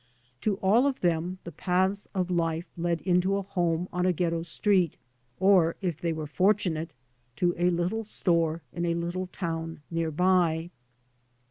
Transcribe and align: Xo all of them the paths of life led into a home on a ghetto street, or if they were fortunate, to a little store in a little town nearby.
Xo 0.41 0.57
all 0.63 0.87
of 0.87 0.99
them 1.01 1.37
the 1.43 1.51
paths 1.51 2.07
of 2.15 2.31
life 2.31 2.65
led 2.75 3.01
into 3.01 3.37
a 3.37 3.43
home 3.43 3.87
on 3.93 4.07
a 4.07 4.11
ghetto 4.11 4.41
street, 4.41 4.95
or 5.39 5.75
if 5.79 6.01
they 6.01 6.11
were 6.11 6.25
fortunate, 6.25 6.91
to 7.35 7.53
a 7.55 7.69
little 7.69 8.03
store 8.03 8.63
in 8.73 8.87
a 8.87 8.95
little 8.95 9.27
town 9.27 9.81
nearby. 9.91 10.71